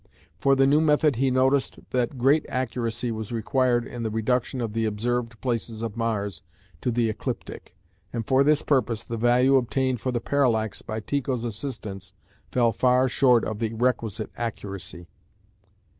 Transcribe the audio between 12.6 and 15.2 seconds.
far short of the requisite accuracy.